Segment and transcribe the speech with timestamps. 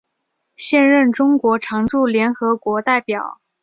[0.55, 3.39] 现任中国常驻联合国代表。